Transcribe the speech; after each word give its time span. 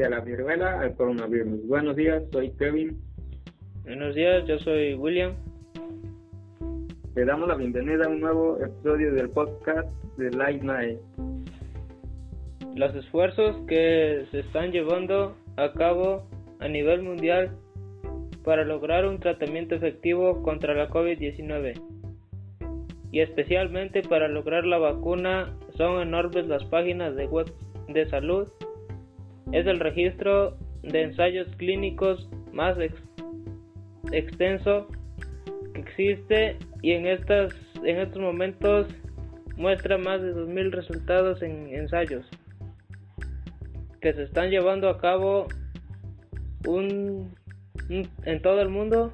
de 0.00 0.08
la 0.08 0.20
viruela 0.20 0.80
al 0.80 0.94
coronavirus. 0.94 1.66
Buenos 1.66 1.94
días, 1.94 2.22
soy 2.32 2.50
Kevin. 2.52 2.98
Buenos 3.82 4.14
días, 4.14 4.46
yo 4.46 4.58
soy 4.60 4.94
William. 4.94 5.34
Le 7.14 7.24
damos 7.26 7.46
la 7.46 7.54
bienvenida 7.54 8.06
a 8.06 8.08
un 8.08 8.20
nuevo 8.20 8.58
episodio 8.64 9.12
del 9.12 9.28
podcast 9.28 9.88
de 10.16 10.30
Light 10.30 10.62
Night. 10.62 10.98
Los 12.76 12.94
esfuerzos 12.94 13.56
que 13.68 14.24
se 14.30 14.40
están 14.40 14.72
llevando 14.72 15.36
a 15.56 15.70
cabo 15.74 16.26
a 16.60 16.68
nivel 16.68 17.02
mundial 17.02 17.50
para 18.42 18.64
lograr 18.64 19.04
un 19.04 19.20
tratamiento 19.20 19.74
efectivo 19.74 20.42
contra 20.42 20.72
la 20.72 20.88
COVID-19 20.88 21.74
y 23.12 23.20
especialmente 23.20 24.00
para 24.00 24.28
lograr 24.28 24.64
la 24.64 24.78
vacuna 24.78 25.54
son 25.76 26.00
enormes 26.00 26.46
las 26.46 26.64
páginas 26.64 27.14
de 27.16 27.26
web 27.26 27.52
de 27.88 28.08
salud. 28.08 28.48
Es 29.52 29.66
el 29.66 29.80
registro 29.80 30.56
de 30.82 31.02
ensayos 31.02 31.48
clínicos 31.56 32.28
más 32.52 32.76
extenso 34.12 34.88
que 35.74 35.80
existe 35.80 36.56
y 36.82 36.92
en 36.92 37.06
estas 37.06 37.52
en 37.84 37.98
estos 37.98 38.20
momentos 38.20 38.86
muestra 39.56 39.98
más 39.98 40.22
de 40.22 40.32
2000 40.32 40.72
resultados 40.72 41.42
en 41.42 41.74
ensayos 41.74 42.26
que 44.00 44.12
se 44.12 44.22
están 44.22 44.50
llevando 44.50 44.88
a 44.88 44.98
cabo 44.98 45.48
un, 46.66 47.34
en 47.88 48.42
todo 48.42 48.60
el 48.60 48.68
mundo 48.68 49.12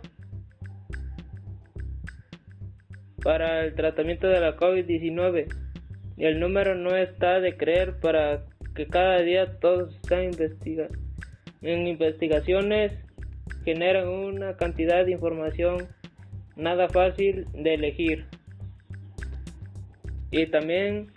para 3.22 3.64
el 3.64 3.74
tratamiento 3.74 4.28
de 4.28 4.40
la 4.40 4.56
COVID-19 4.56 5.46
y 6.16 6.24
el 6.24 6.40
número 6.40 6.74
no 6.74 6.96
está 6.96 7.40
de 7.40 7.56
creer 7.56 7.98
para 8.00 8.44
que 8.76 8.86
cada 8.86 9.22
día 9.22 9.58
todos 9.58 9.94
están 9.96 10.24
investigando 10.24 10.96
en 11.62 11.88
investigaciones 11.88 12.92
generan 13.64 14.08
una 14.08 14.56
cantidad 14.56 15.04
de 15.04 15.12
información 15.12 15.88
nada 16.54 16.88
fácil 16.88 17.46
de 17.52 17.74
elegir. 17.74 18.26
Y 20.30 20.46
también 20.46 21.08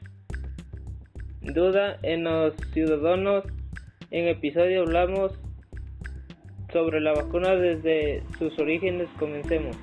duda 1.41 1.97
en 2.01 2.23
los 2.23 2.55
ciudadanos. 2.73 3.43
En 4.11 4.27
episodio 4.27 4.81
hablamos 4.81 5.39
sobre 6.73 6.99
la 6.99 7.13
vacuna 7.13 7.55
desde 7.55 8.23
sus 8.39 8.57
orígenes. 8.57 9.07
Comencemos. 9.19 9.77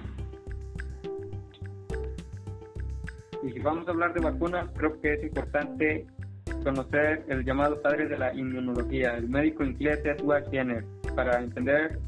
Y 3.44 3.52
si 3.52 3.60
vamos 3.60 3.86
a 3.86 3.92
hablar 3.92 4.12
de 4.14 4.20
vacunas, 4.20 4.68
creo 4.76 5.00
que 5.00 5.14
es 5.14 5.22
importante 5.22 6.06
conocer 6.66 7.24
el 7.28 7.44
llamado 7.44 7.80
padre 7.80 8.08
de 8.08 8.18
la 8.18 8.34
inmunología, 8.34 9.16
el 9.16 9.28
médico 9.28 9.62
inglés 9.62 10.00
Edward 10.04 10.50
Jenner. 10.50 10.84
Para 11.14 11.38
entender 11.38 12.00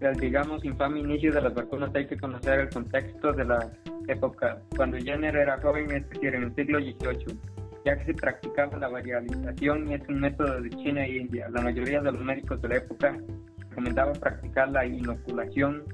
el, 0.00 0.14
digamos, 0.16 0.62
infame 0.66 1.00
inicio 1.00 1.32
de 1.32 1.40
las 1.40 1.54
vacunas 1.54 1.90
hay 1.94 2.06
que 2.06 2.18
conocer 2.18 2.60
el 2.60 2.68
contexto 2.68 3.32
de 3.32 3.46
la 3.46 3.72
época. 4.06 4.60
Cuando 4.76 4.98
Jenner 4.98 5.34
era 5.34 5.58
joven, 5.62 5.90
es 5.90 6.06
decir, 6.10 6.34
en 6.34 6.42
el 6.42 6.54
siglo 6.54 6.78
XVIII, 6.78 7.38
ya 7.86 7.96
que 7.96 8.04
se 8.04 8.14
practicaba 8.14 8.76
la 8.76 8.88
varialización 8.88 9.88
y 9.88 9.94
es 9.94 10.06
un 10.10 10.20
método 10.20 10.60
de 10.60 10.68
China 10.68 11.06
e 11.06 11.16
India. 11.16 11.48
La 11.48 11.62
mayoría 11.62 12.02
de 12.02 12.12
los 12.12 12.20
médicos 12.20 12.60
de 12.60 12.68
la 12.68 12.76
época 12.76 13.16
recomendaban 13.70 14.20
practicar 14.20 14.68
la 14.68 14.84
inoculación 14.84 15.84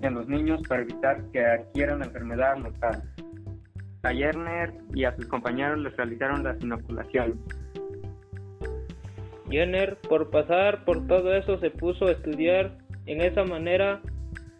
en 0.00 0.14
los 0.14 0.26
niños 0.28 0.62
para 0.66 0.80
evitar 0.80 1.22
que 1.30 1.44
adquieran 1.44 2.02
enfermedad 2.02 2.56
mortal. 2.56 3.02
A 4.02 4.12
Jenner 4.12 4.72
y 4.94 5.04
a 5.04 5.14
sus 5.14 5.26
compañeros 5.26 5.78
les 5.78 5.96
realizaron 5.96 6.42
la 6.42 6.56
inoculación. 6.60 7.38
Jenner, 9.50 9.96
por 10.08 10.30
pasar 10.30 10.84
por 10.84 11.06
todo 11.06 11.34
eso, 11.34 11.58
se 11.58 11.70
puso 11.70 12.06
a 12.06 12.12
estudiar 12.12 12.78
en 13.06 13.20
esa 13.20 13.44
manera 13.44 14.00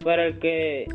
para 0.04 0.26
el 0.26 0.38
que 0.38 0.86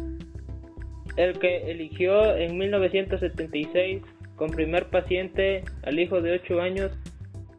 el 1.17 1.39
que 1.39 1.71
eligió 1.71 2.35
en 2.35 2.57
1976 2.57 4.01
con 4.35 4.51
primer 4.51 4.87
paciente 4.87 5.63
al 5.83 5.97
hijo 5.97 6.21
de 6.21 6.33
8 6.33 6.61
años 6.61 6.91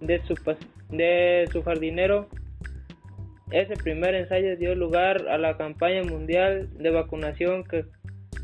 de 0.01 0.23
su, 0.25 0.35
de 0.91 1.49
su 1.51 1.63
jardinero. 1.63 2.29
Ese 3.51 3.75
primer 3.75 4.15
ensayo 4.15 4.57
dio 4.57 4.75
lugar 4.75 5.29
a 5.29 5.39
la 5.39 5.57
campaña 5.57 6.03
mundial 6.03 6.69
de 6.77 6.91
vacunación 6.91 7.65
que 7.65 7.87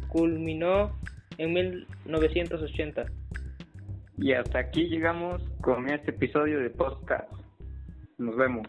culminó 0.08 0.92
en 1.42 1.52
1980. 1.52 3.06
Y 4.18 4.32
hasta 4.32 4.58
aquí 4.58 4.88
llegamos 4.88 5.42
con 5.60 5.90
este 5.90 6.10
episodio 6.10 6.60
de 6.60 6.70
podcast. 6.70 7.30
Nos 8.18 8.36
vemos. 8.36 8.68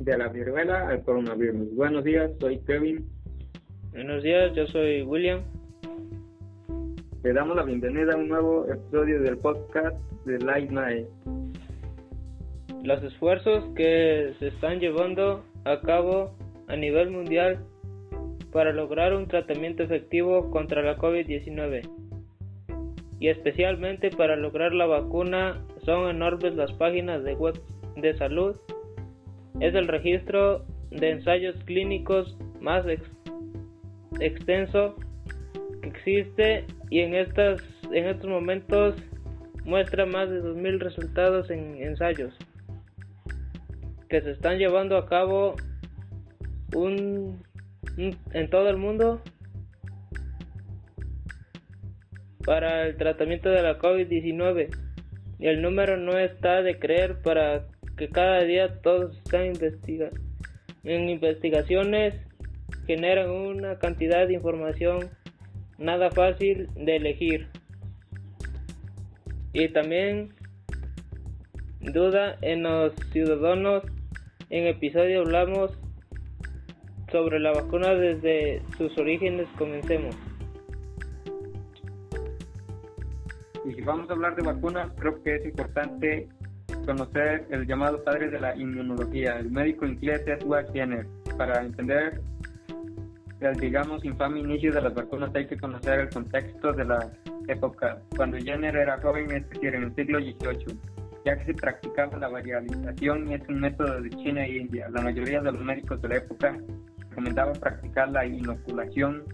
De 0.00 0.16
la 0.16 0.28
viruela 0.28 0.88
al 0.88 1.02
coronavirus. 1.02 1.74
Buenos 1.74 2.04
días, 2.04 2.30
soy 2.40 2.58
Kevin. 2.60 3.04
Buenos 3.90 4.22
días, 4.22 4.54
yo 4.54 4.66
soy 4.68 5.02
William. 5.02 5.42
Le 7.24 7.32
damos 7.32 7.56
la 7.56 7.64
bienvenida 7.64 8.14
a 8.14 8.16
un 8.16 8.28
nuevo 8.28 8.66
episodio 8.70 9.20
del 9.22 9.38
podcast 9.38 9.96
de 10.24 10.38
Light 10.38 10.70
Night. 10.70 11.06
Los 12.84 13.02
esfuerzos 13.02 13.64
que 13.74 14.34
se 14.38 14.48
están 14.48 14.78
llevando 14.78 15.42
a 15.64 15.80
cabo 15.80 16.34
a 16.68 16.76
nivel 16.76 17.10
mundial 17.10 17.58
para 18.52 18.72
lograr 18.72 19.14
un 19.14 19.26
tratamiento 19.26 19.82
efectivo 19.82 20.50
contra 20.50 20.82
la 20.82 20.96
COVID-19 20.96 21.82
y 23.20 23.28
especialmente 23.28 24.10
para 24.10 24.36
lograr 24.36 24.72
la 24.72 24.86
vacuna 24.86 25.64
son 25.84 26.08
enormes 26.08 26.54
las 26.54 26.72
páginas 26.74 27.24
de 27.24 27.34
web 27.34 27.60
de 27.96 28.16
salud 28.16 28.56
es 29.60 29.74
el 29.74 29.88
registro 29.88 30.64
de 30.90 31.10
ensayos 31.10 31.56
clínicos 31.64 32.36
más 32.60 32.84
extenso 34.20 34.96
que 35.82 35.88
existe 35.88 36.64
y 36.90 37.00
en, 37.00 37.14
estas, 37.14 37.60
en 37.92 38.06
estos 38.06 38.28
momentos 38.28 38.96
muestra 39.64 40.06
más 40.06 40.30
de 40.30 40.42
2.000 40.42 40.78
resultados 40.78 41.50
en 41.50 41.82
ensayos 41.82 42.34
que 44.08 44.22
se 44.22 44.30
están 44.30 44.58
llevando 44.58 44.96
a 44.96 45.06
cabo 45.06 45.56
un, 46.74 47.42
en 47.96 48.50
todo 48.50 48.70
el 48.70 48.78
mundo 48.78 49.20
para 52.44 52.86
el 52.86 52.96
tratamiento 52.96 53.50
de 53.50 53.62
la 53.62 53.78
COVID-19 53.78 54.74
y 55.38 55.46
el 55.46 55.60
número 55.60 55.98
no 55.98 56.18
está 56.18 56.62
de 56.62 56.78
creer 56.78 57.20
para 57.20 57.66
que 57.98 58.08
cada 58.08 58.44
día 58.44 58.80
todos 58.80 59.16
están 59.18 59.46
investigando 59.46 60.18
en 60.84 61.10
investigaciones 61.10 62.14
generan 62.86 63.30
una 63.30 63.78
cantidad 63.78 64.26
de 64.26 64.34
información 64.34 65.10
nada 65.76 66.10
fácil 66.10 66.68
de 66.74 66.96
elegir. 66.96 67.48
Y 69.52 69.68
también 69.68 70.30
duda 71.80 72.36
en 72.40 72.62
los 72.62 72.94
ciudadanos. 73.12 73.82
En 74.50 74.66
episodio 74.66 75.20
hablamos 75.20 75.78
sobre 77.12 77.38
la 77.38 77.52
vacuna 77.52 77.94
desde 77.94 78.62
sus 78.78 78.96
orígenes. 78.98 79.46
Comencemos. 79.58 80.16
Y 83.66 83.74
si 83.74 83.82
vamos 83.82 84.08
a 84.08 84.14
hablar 84.14 84.34
de 84.36 84.42
vacunas 84.42 84.90
creo 84.98 85.22
que 85.22 85.36
es 85.36 85.44
importante 85.44 86.28
conocer 86.88 87.46
el 87.50 87.66
llamado 87.66 88.02
padre 88.02 88.30
de 88.30 88.40
la 88.40 88.56
inmunología, 88.56 89.38
el 89.38 89.50
médico 89.50 89.84
inglés 89.84 90.22
Edward 90.26 90.72
Jenner. 90.72 91.06
Para 91.36 91.60
entender 91.60 92.22
el, 93.40 93.54
digamos, 93.56 94.02
infame 94.06 94.40
inicio 94.40 94.72
de 94.72 94.80
las 94.80 94.94
vacunas 94.94 95.30
hay 95.34 95.46
que 95.46 95.58
conocer 95.58 96.00
el 96.00 96.08
contexto 96.08 96.72
de 96.72 96.86
la 96.86 97.12
época. 97.46 98.00
Cuando 98.16 98.38
Jenner 98.38 98.74
era 98.74 98.98
joven, 99.02 99.30
es 99.30 99.50
decir, 99.50 99.74
en 99.74 99.82
el 99.82 99.94
siglo 99.94 100.18
XVIII, 100.18 100.78
ya 101.26 101.36
que 101.36 101.44
se 101.44 101.54
practicaba 101.54 102.16
la 102.16 102.28
varialización 102.28 103.28
y 103.28 103.34
es 103.34 103.46
un 103.50 103.60
método 103.60 104.00
de 104.00 104.08
China 104.08 104.46
e 104.46 104.56
India. 104.56 104.88
La 104.88 105.02
mayoría 105.02 105.42
de 105.42 105.52
los 105.52 105.60
médicos 105.60 106.00
de 106.00 106.08
la 106.08 106.16
época 106.16 106.56
recomendaban 107.10 107.60
practicar 107.60 108.08
la 108.08 108.24
inoculación 108.24 109.24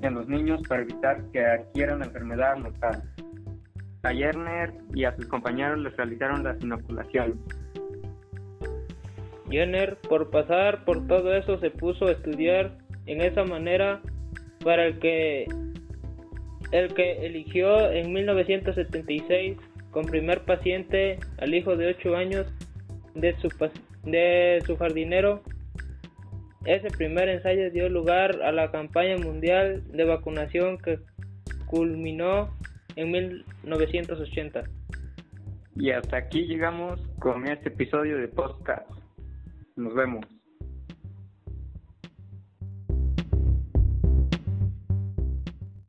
en 0.00 0.14
los 0.14 0.26
niños 0.28 0.62
para 0.66 0.80
evitar 0.80 1.22
que 1.30 1.44
adquieran 1.44 2.02
enfermedad 2.02 2.56
mortal. 2.56 3.02
A 4.02 4.12
Jenner 4.12 4.72
y 4.94 5.04
a 5.04 5.14
sus 5.14 5.26
compañeros 5.26 5.78
les 5.78 5.96
realizaron 5.96 6.42
la 6.42 6.56
inoculación. 6.60 7.38
Jenner, 9.50 9.96
por 10.08 10.30
pasar 10.30 10.84
por 10.84 11.06
todo 11.06 11.34
eso, 11.34 11.58
se 11.58 11.70
puso 11.70 12.06
a 12.06 12.12
estudiar 12.12 12.78
en 13.06 13.20
esa 13.20 13.44
manera 13.44 14.00
para 14.64 14.86
el 14.86 14.98
que 14.98 15.46
el 16.72 16.94
que 16.94 17.26
eligió 17.26 17.90
en 17.90 18.12
1976 18.12 19.56
con 19.90 20.06
primer 20.06 20.42
paciente 20.42 21.18
al 21.38 21.52
hijo 21.52 21.76
de 21.76 21.88
8 21.88 22.16
años 22.16 22.46
de 23.14 23.36
su, 23.38 23.48
de 24.04 24.62
su 24.66 24.76
jardinero. 24.76 25.42
Ese 26.64 26.88
primer 26.88 27.28
ensayo 27.28 27.70
dio 27.70 27.88
lugar 27.88 28.42
a 28.42 28.52
la 28.52 28.70
campaña 28.70 29.16
mundial 29.16 29.82
de 29.90 30.04
vacunación 30.04 30.78
que 30.78 31.00
culminó 31.66 32.50
en 33.00 33.10
1980. 33.10 34.64
Y 35.76 35.90
hasta 35.90 36.16
aquí 36.18 36.46
llegamos 36.46 37.00
con 37.18 37.48
este 37.48 37.68
episodio 37.68 38.18
de 38.18 38.28
podcast. 38.28 38.88
Nos 39.76 39.94
vemos. 39.94 40.26